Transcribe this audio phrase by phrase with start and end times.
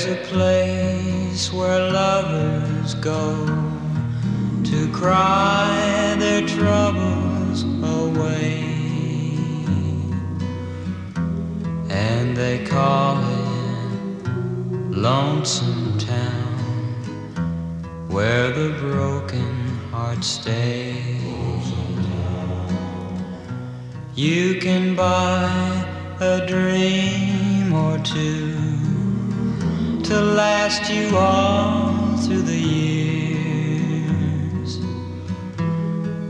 [0.00, 3.44] There's a place where lovers go
[4.64, 8.64] to cry their troubles away,
[11.90, 14.28] and they call it
[14.96, 16.88] Lonesome Town,
[18.08, 21.20] where the broken hearts stay.
[24.14, 25.84] You can buy
[26.20, 28.49] a dream or two
[30.10, 33.90] to last you all through the years.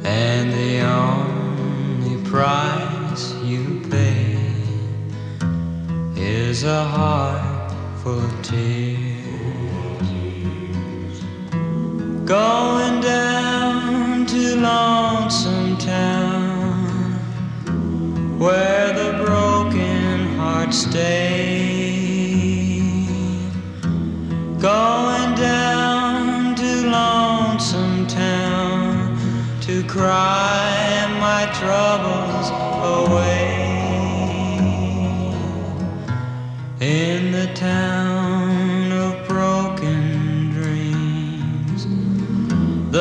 [0.04, 4.36] And the only price you pay
[6.14, 8.90] is a heart full of tears.
[12.26, 17.14] Going down to Lonesome Town,
[18.38, 21.29] where the broken hearts stay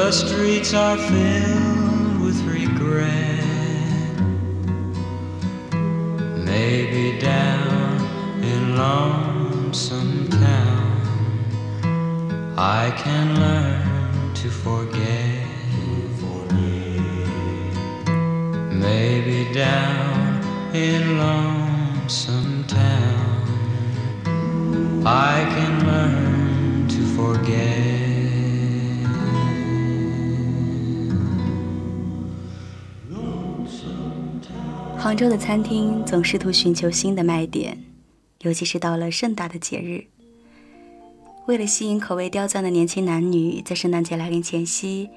[0.09, 3.43] the streets are filled with regret.
[6.51, 11.01] Maybe down in Lonesome Town.
[12.57, 15.45] I can learn to forget.
[18.87, 20.41] Maybe down
[20.73, 23.43] in lonesome town,
[25.05, 27.88] I can learn to forget.
[35.01, 37.81] 杭州的餐厅总试图寻求新的卖点，
[38.41, 40.03] 尤其是到了盛大的节日。
[41.47, 45.09] 为了吸引口味刁钻的年轻男女，在圣诞节来临前夕，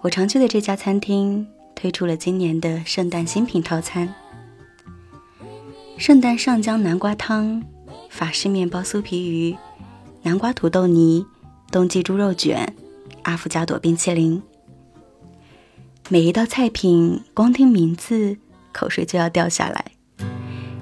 [0.00, 4.14] 我常去的这家餐厅推出了今年的圣诞新品套餐：
[5.98, 7.62] 圣诞上浆南瓜汤、
[8.08, 9.54] 法式面包酥皮鱼、
[10.22, 11.26] 南瓜土豆泥、
[11.70, 12.74] 冬季猪肉卷、
[13.24, 14.42] 阿芙加朵冰淇淋。
[16.08, 18.38] 每一道菜品，光听名字，
[18.76, 19.84] 口水就要掉下来。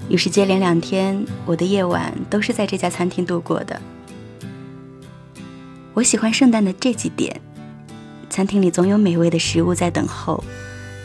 [0.09, 3.81] 于是接连两天，我的夜晚都是在这家餐厅度过的。
[5.95, 7.41] 我喜欢圣诞的这几点：
[8.29, 10.43] 餐厅里总有美味的食物在等候，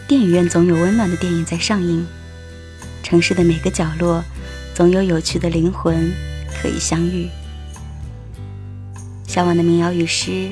[0.07, 2.07] 电影院总有温暖的电影在上映，
[3.03, 4.23] 城市的每个角落
[4.73, 6.11] 总有有趣的灵魂
[6.59, 7.29] 可以相遇。
[9.27, 10.49] 向往的民谣与诗，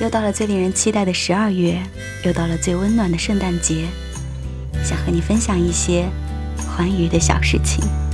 [0.00, 1.80] 又到了最令人期待的十二月，
[2.24, 3.86] 又到了最温暖的圣诞节，
[4.86, 6.08] 想和你分享一些
[6.68, 8.05] 欢愉的小事情。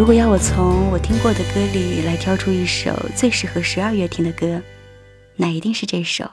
[0.00, 4.62] 如果要我从我听过的歌里来挑出一首最适合十二月听的歌，
[5.36, 6.24] 那一定是这首。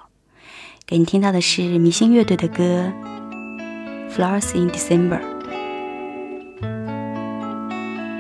[0.86, 2.90] 给你听到的是迷星乐队的歌
[4.10, 5.20] 《Flowers in December》。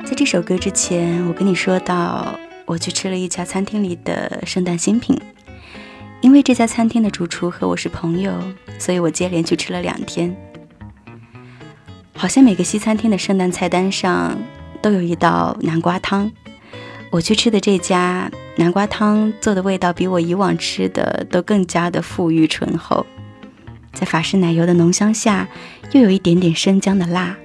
[0.04, 5.18] 在这首歌之前，我跟你说到，我去吃了一家餐厅里的圣诞新品。
[6.19, 8.33] 因为这家餐厅的主厨和我是朋友，
[8.78, 10.36] 所以我接连去吃了两天。
[12.18, 14.38] 好像每个西餐厅的圣诞菜单上。
[14.81, 16.31] 都有一道南瓜汤，
[17.10, 23.06] 我去吃的这家南瓜汤做的味道比我以往吃的都更加的馥郁醇厚，
[23.94, 25.48] 在法式奶油的浓香下，
[25.92, 27.36] 又有一点点生姜的辣，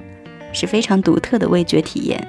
[0.53, 2.29] 是非常独特的味觉体验。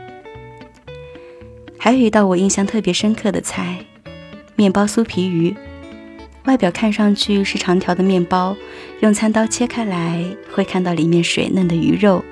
[1.78, 3.86] 还有一道我印象特别深刻的菜，
[4.56, 5.54] 面包酥皮鱼，
[6.46, 8.56] 外表看上去是长条的面包，
[9.02, 12.24] 用餐刀切开来会看到里面水嫩的鱼肉，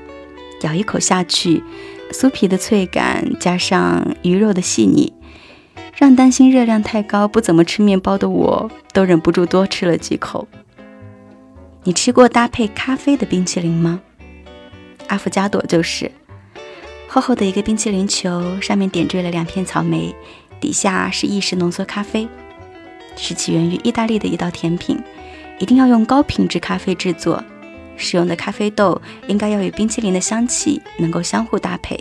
[0.62, 1.62] 咬一口下去。
[2.12, 5.14] 酥皮的脆感加上鱼肉的细腻，
[5.96, 10.48] 让担心热量太高不怎么吃面包的我都忍不住多吃了几口。
[11.84, 14.02] 你吃过搭配咖啡的冰淇淋吗？
[15.08, 16.12] 阿芙加朵就是，
[17.08, 20.16] 厚厚的一个冰淇淋球，上面点缀了两片草莓，
[20.60, 22.28] 底下是意式浓缩咖啡，
[23.16, 25.02] 是起源于意大利的一道甜品，
[25.60, 27.44] 一定要用高品质咖啡制作。
[28.02, 31.98] 使用的咖啡豆应该要与冰淇淋的香气能够相互搭配。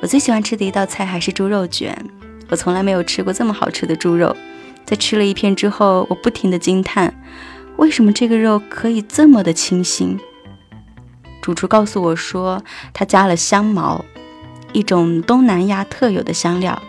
[0.00, 1.96] 我最喜欢吃的一道菜还是猪肉卷，
[2.48, 4.34] 我从来没有吃过这么好吃的猪肉。
[4.84, 7.12] 在吃了一片之后，我不停的惊叹，
[7.76, 10.18] 为什么这个肉可以这么的清新？
[11.42, 14.04] 主厨告诉我说，他加了香茅，
[14.72, 16.80] 一种东南亚特有的香料，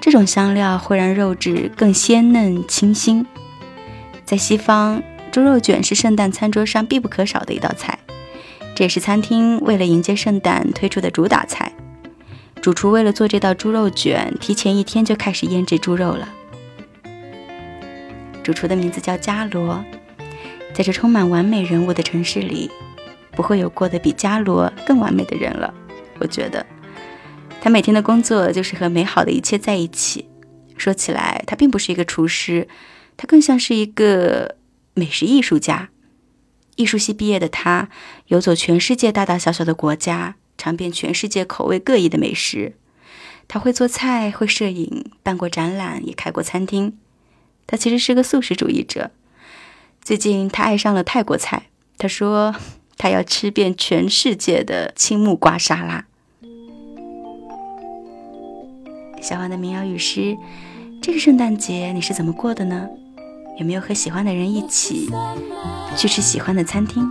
[0.00, 3.26] 这种香料会让肉质更鲜嫩清新。
[4.24, 5.02] 在西方，
[5.38, 7.96] 猪肉卷是圣诞餐桌上必不可少的一道菜，
[8.74, 11.72] 这也是餐厅为了迎接圣诞推出的主打菜。
[12.60, 16.28] 主厨为了做这道猪肉卷，提前一天就开始腌制猪肉了。
[18.42, 19.84] 主厨的名字叫伽罗，
[20.74, 22.68] 在这充满完美人物的城市里，
[23.30, 25.72] 不会有过得比伽罗更完美的人了。
[26.18, 26.66] 我觉得，
[27.60, 30.28] 他每天的工作就是和美好的一切在一起。
[30.76, 32.66] 说起来，他并不是一个厨师，
[33.16, 34.56] 他更像是一个
[34.98, 35.88] 美食艺术家。
[36.76, 37.88] 艺术系毕业的他，
[38.26, 40.36] 游走全世界大大小小的国家。
[40.58, 42.74] 尝遍全世界口味各异的美食，
[43.46, 46.98] 他会做菜，会摄影，办过展览，也开过餐厅。
[47.64, 49.12] 他其实是个素食主义者。
[50.02, 52.56] 最近他爱上了泰国菜，他说
[52.96, 56.06] 他要吃遍全世界的青木瓜沙拉。
[59.22, 60.36] 小王的民谣语诗，
[61.00, 62.88] 这个圣诞节你是怎么过的呢？
[63.58, 65.10] 有没有和喜欢的人一起
[65.96, 67.04] 去吃喜欢的餐厅？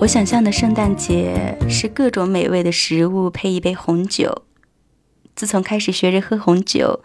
[0.00, 4.44] 我想象的圣诞节是各种美味的食物配一杯红酒。
[5.36, 7.00] 自从开始学着喝红酒，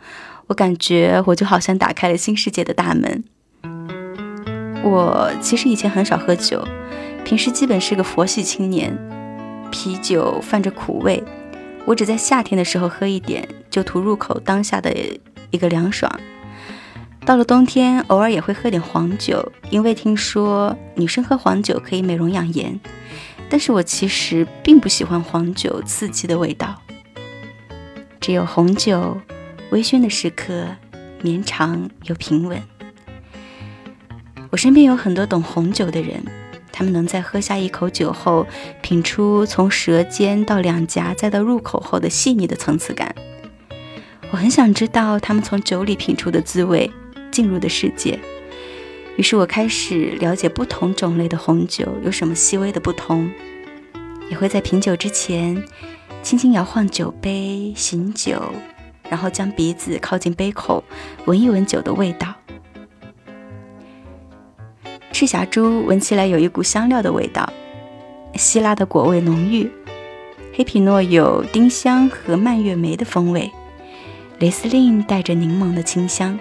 [0.48, 3.26] 我感觉我就好像打开了新世界的大门。
[4.82, 6.66] 我其实以前很少喝酒，
[7.26, 8.98] 平时基本是个佛系青年，
[9.70, 11.22] 啤酒泛着苦味，
[11.84, 14.96] 我只在夏天的时候喝一点，就图入口当下的
[15.52, 16.10] 一个凉爽。
[17.26, 22.80] 到了冬天，偶尔也会喝点黄酒，因为听说女生喝黄酒可以美容养颜。
[23.50, 26.80] 但是我其实并不喜欢黄酒刺激的味道。
[28.22, 29.20] 只有红酒
[29.72, 30.68] 微醺的时刻，
[31.24, 32.62] 绵长又平稳。
[34.52, 36.24] 我身边有很多懂红酒的人，
[36.72, 38.46] 他们能在喝下一口酒后，
[38.84, 43.16] 品出从舌尖到两颊再到入口后的细腻的层次感。
[44.30, 46.92] 我很想知道他们从酒里品出的滋味。
[47.32, 48.20] 进入的世界，
[49.18, 53.30] 于是我开始了解不同种类的红酒有什么细微的不同，
[54.30, 55.64] 也会在品酒之前
[56.24, 58.42] 轻轻摇晃酒杯醒酒，
[59.10, 60.84] 然后将鼻子靠近杯口
[61.26, 62.34] 闻一闻酒的味道。
[65.12, 67.52] 赤霞珠闻起来有一股香料的味道，
[68.36, 69.72] 希腊的果味浓郁，
[70.54, 73.50] 黑皮诺有丁香和蔓越莓的风味，
[74.40, 76.38] 雷司令带着柠檬的清香。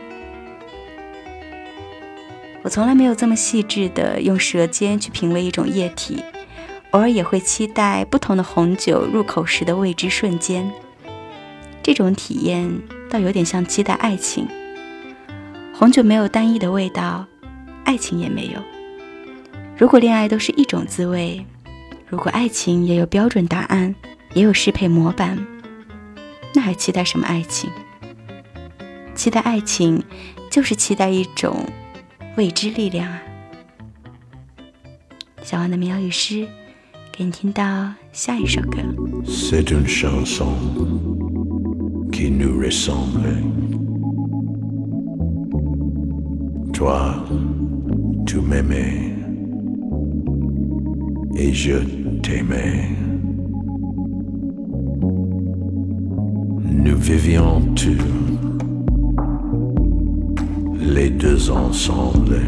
[2.65, 6.25] 我从来没有这么细致的用舌尖去品味一种液体，
[6.93, 10.73] 偶尔也会期待不同的红酒入口时的未知瞬间。
[11.83, 12.81] 这种体验
[13.11, 14.49] 倒有点像期待爱情。
[15.75, 17.27] 红酒没有单一的味道，
[17.85, 18.63] 爱情也没有。
[19.77, 21.45] 如果恋爱都是一种滋味，
[22.07, 23.95] 如果爱情也有标准答案，
[24.33, 25.47] 也有适配模板，
[26.55, 27.69] 那还期待什么爱情？
[29.15, 30.03] 期待爱情，
[30.51, 31.67] 就是期待一种
[32.37, 33.23] 未知力量啊！
[35.43, 36.45] 小王的民谣与诗，
[37.13, 38.79] 给你听到下一首歌。
[56.85, 57.97] Nous vivions tous
[60.87, 62.41] les deux ensemble.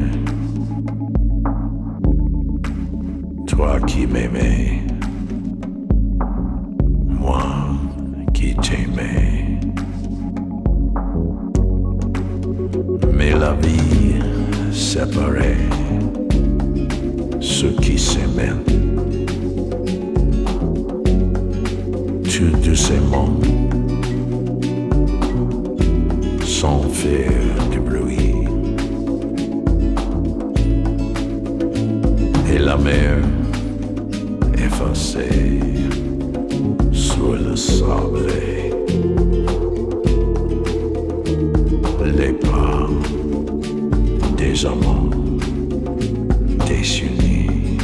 [3.46, 4.82] Toi qui m'aimais,
[7.08, 7.42] moi
[8.34, 9.58] qui t'aimais.
[13.14, 14.20] Mais la vie
[14.72, 15.56] séparait
[17.40, 18.52] ceux qui s'aimaient.
[22.24, 23.30] Tout doucement
[26.44, 27.65] sans faire
[32.76, 33.08] jamais
[34.58, 35.60] effacé
[36.92, 38.26] sous le sable.
[42.04, 42.88] Les pas
[44.36, 45.10] des amants
[46.66, 47.78] désunis.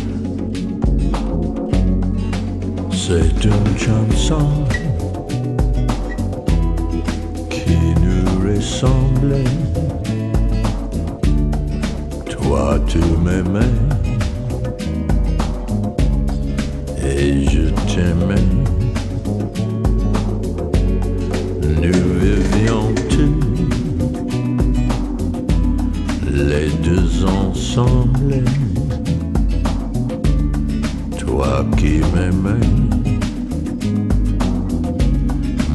[2.92, 4.46] C'est une chanson
[7.50, 9.36] qui nous ressemble.
[12.30, 13.91] Toi, tu m'aimais.
[17.22, 18.48] Et je t'aimais.
[21.82, 23.38] Nous vivions tous
[26.48, 28.42] les deux ensemble.
[31.18, 32.68] Toi qui m'aimais,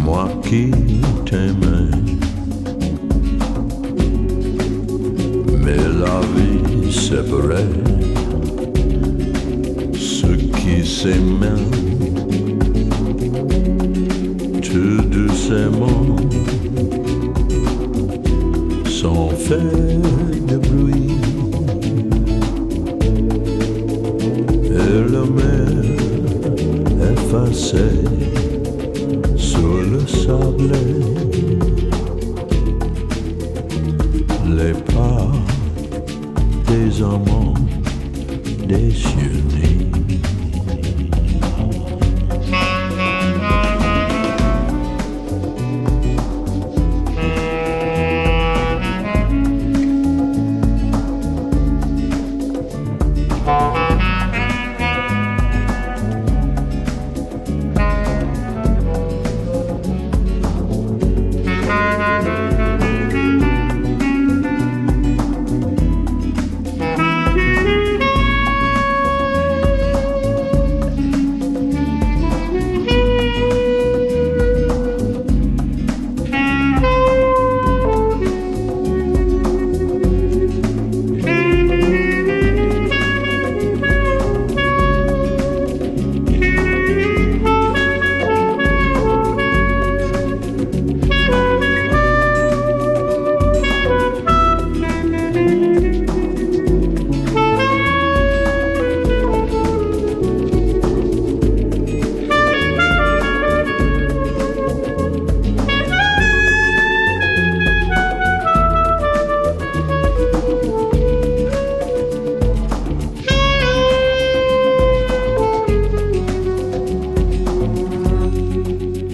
[0.03, 0.71] moi qui
[1.25, 1.97] t'aimais.
[5.99, 8.26] la vie séparait ceux
[10.87, 11.67] qui s'aimaient
[14.61, 16.15] tout doucement
[18.85, 19.59] sans faire
[20.49, 21.17] de bruit.
[24.71, 25.67] Et la mer
[27.11, 28.05] effacée
[29.35, 31.06] sur le sable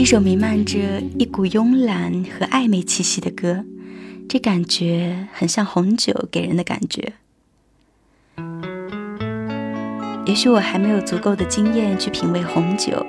[0.03, 3.63] 一首弥漫着一股慵懒和暧昧气息的歌，
[4.27, 7.13] 这感觉很像红酒给人的感觉。
[10.25, 13.05] 也许我还没有足够的经验去品味红酒，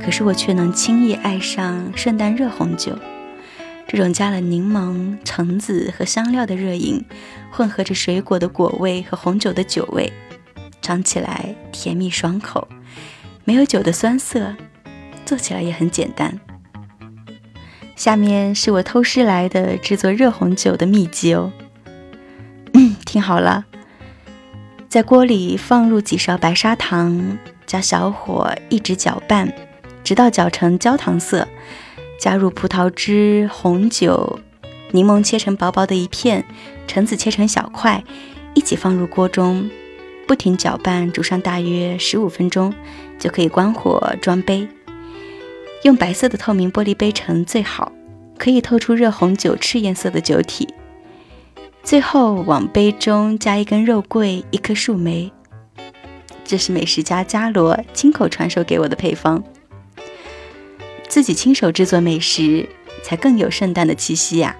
[0.00, 2.96] 可是我却能轻易爱上圣诞热红酒。
[3.88, 7.04] 这种加了柠檬、橙子和香料的热饮，
[7.50, 10.12] 混合着水果的果味和红酒的酒味，
[10.80, 12.68] 尝起来甜蜜爽口，
[13.44, 14.54] 没有酒的酸涩。
[15.24, 16.38] 做起来也很简单。
[17.96, 21.52] 下面是我偷师来的制作热红酒的秘籍哦。
[22.74, 23.64] 嗯，听好了，
[24.88, 29.52] 在锅里放入几勺白砂糖，加小火一直搅拌，
[30.02, 31.46] 直到搅成焦糖色。
[32.18, 34.38] 加入葡萄汁、红酒、
[34.92, 36.44] 柠檬切成薄薄的一片，
[36.86, 38.04] 橙子切成小块，
[38.54, 39.68] 一起放入锅中，
[40.28, 42.72] 不停搅拌，煮上大约十五分钟，
[43.18, 44.68] 就可以关火装杯。
[45.82, 47.90] 用白色的透明玻璃杯盛最好，
[48.38, 50.72] 可以透出热红酒赤颜色的酒体。
[51.82, 55.32] 最后往杯中加一根肉桂，一颗树莓。
[56.44, 59.42] 这是美食家伽罗亲口传授给我的配方。
[61.08, 62.68] 自己亲手制作美食，
[63.02, 64.54] 才更有圣诞的气息呀！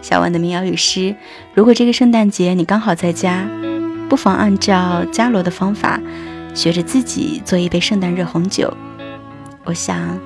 [0.00, 1.14] 小万的民谣与诗：
[1.52, 3.46] 如果这个圣诞节你刚好在家，
[4.08, 6.00] 不妨按照伽罗的方法，
[6.54, 8.74] 学着自己做一杯圣诞热红酒。
[9.65, 10.19] 我想，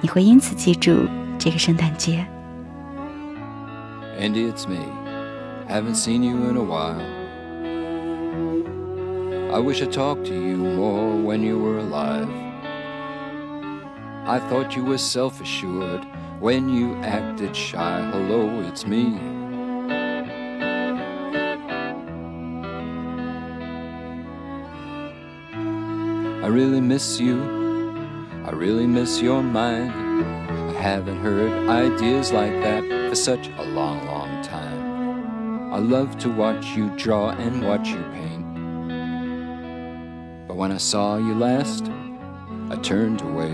[0.00, 2.26] 你会因此记住这个圣诞节。
[4.20, 4.84] Andy, it's me.
[5.68, 7.00] Haven't seen you in a while.
[9.52, 12.28] I wish I talked to you more when you were alive.
[14.26, 16.04] I thought you were self assured
[16.40, 18.10] when you acted shy.
[18.12, 19.18] Hello, it's me.
[26.42, 27.55] I really miss you.
[28.47, 29.91] I really miss your mind.
[29.91, 35.73] I haven't heard ideas like that for such a long, long time.
[35.73, 38.45] I love to watch you draw and watch you paint.
[40.47, 41.91] But when I saw you last,
[42.69, 43.51] I turned away.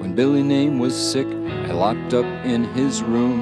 [0.00, 3.40] When Billy Name was sick and locked up in his room,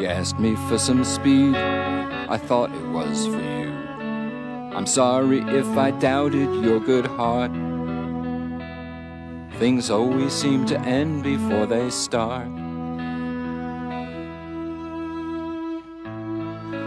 [0.00, 1.54] you asked me for some speed.
[1.54, 3.91] I thought it was for you.
[4.74, 7.52] I'm sorry if I doubted your good heart.
[9.58, 12.48] Things always seem to end before they start.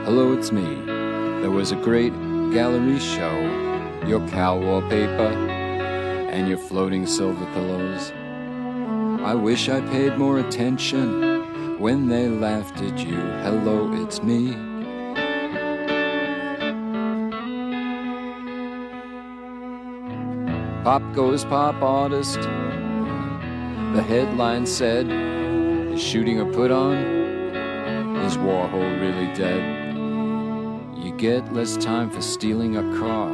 [0.04, 0.84] Hello, it's me.
[1.42, 2.14] There was a great
[2.52, 3.38] gallery show.
[4.08, 5.32] Your cow wallpaper
[6.32, 8.12] and your floating silver pillows.
[9.22, 13.16] I wish I paid more attention when they laughed at you.
[13.44, 14.75] Hello, it's me.
[20.86, 22.40] Pop goes pop artist.
[22.40, 26.96] The headline said, Is shooting a put on?
[28.18, 29.96] Is Warhol really dead?
[31.04, 33.32] You get less time for stealing a car.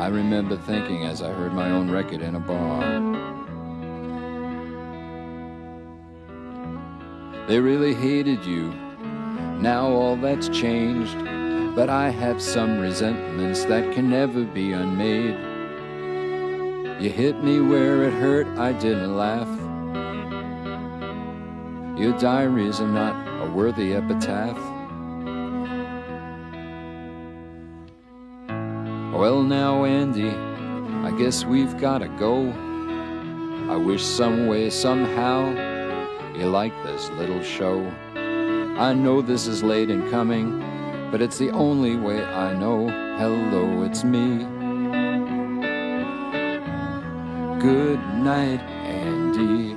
[0.00, 2.80] I remember thinking as I heard my own record in a bar.
[7.48, 8.72] They really hated you.
[9.58, 11.39] Now all that's changed.
[11.74, 15.38] But I have some resentments that can never be unmade.
[17.00, 19.48] You hit me where it hurt, I didn't laugh.
[21.98, 24.58] Your diaries are not a worthy epitaph.
[29.14, 32.50] Well, now, Andy, I guess we've gotta go.
[33.70, 35.50] I wish some way, somehow,
[36.36, 37.86] you like this little show.
[38.16, 40.62] I know this is late in coming
[41.10, 42.88] but it's the only way I know.
[43.18, 44.46] Hello, it's me.
[47.60, 49.76] Good night, Andy.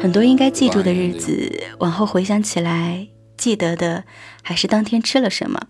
[0.00, 4.04] 很多应该记住的日子，往后回想起来，记得的
[4.42, 5.68] 还是当天吃了什么。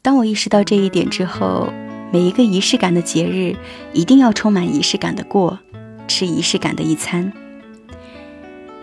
[0.00, 1.72] 当我意识到这一点之后，
[2.12, 3.56] 每一个仪式感的节日
[3.92, 5.58] 一定要充满仪式感的过，
[6.06, 7.32] 吃仪式感的一餐。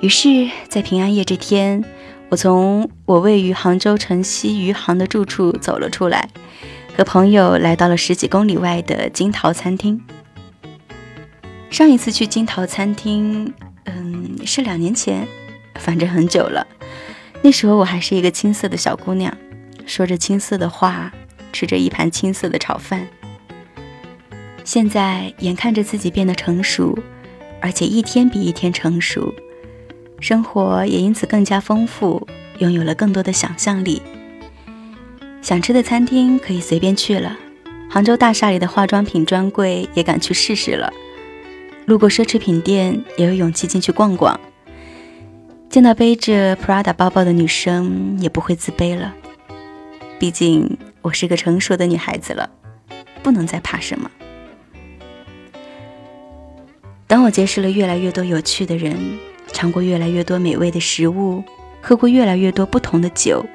[0.01, 1.84] 于是，在平安夜这天，
[2.30, 6.30] 我从我位于杭州城西余杭的住处走了出来，
[6.95, 10.01] 和朋友来到了十几公里外的金桃餐厅。
[11.71, 13.51] 上一次去金桃餐厅，
[13.86, 15.28] 嗯，是两年前，
[15.75, 16.67] 反正很久了。
[17.41, 19.36] 那时候我还是一个青涩的小姑娘。
[19.86, 21.12] 说着青涩的话，
[21.54, 23.08] 吃着一盘青涩的炒饭。
[24.63, 26.98] 现在眼看着自己变得成熟，
[27.62, 29.34] 而且一天比一天成熟，
[30.19, 34.02] 生活也因此更加丰富，拥有了更多的想象力。
[35.41, 37.38] 想吃的餐厅可以随便去了，
[37.88, 40.91] 杭州大厦里的化妆品专柜也敢去试试了，
[41.86, 44.39] 路过奢侈品店也有勇气进去逛逛。
[45.69, 49.13] 见到背着 Prada 包包的女生，也不会自卑了。
[50.17, 52.49] 毕竟我是个成熟的女孩子了，
[53.21, 54.10] 不能再怕什么。
[57.06, 58.97] 当我结识了越来越多有趣的人，
[59.51, 61.43] 尝过越来越多美味的食物，
[61.82, 63.45] 喝过越来越多不同的酒，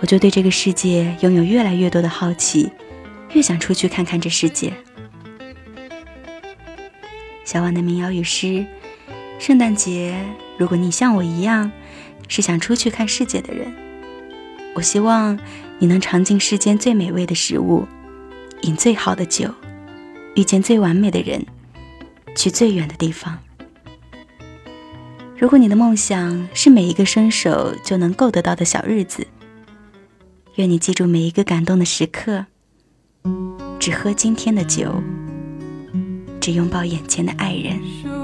[0.00, 2.70] 我就对这个世界拥有越来越多的好奇，
[3.32, 4.72] 越想出去看看这世界。
[7.44, 8.66] 小婉的民谣与诗：
[9.38, 10.22] 圣诞节，
[10.58, 11.70] 如果你像我一样，
[12.28, 13.72] 是想出去看世界的人，
[14.74, 15.38] 我希望。
[15.80, 17.86] 你能尝尽世间最美味的食物，
[18.62, 19.48] 饮最好的酒，
[20.34, 21.46] 遇见最完美的人，
[22.34, 23.38] 去最远的地方。
[25.36, 29.24] 如果你的梦想是每一个伸手就能够得到的小日子，
[30.56, 32.46] 愿你记住每一个感动的时刻，
[33.78, 35.00] 只喝今天的酒，
[36.40, 38.17] 只拥抱眼前的爱人。